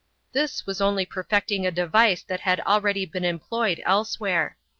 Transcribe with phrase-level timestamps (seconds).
[0.31, 4.57] This was only perfecting a device that had already been employed elsewhere.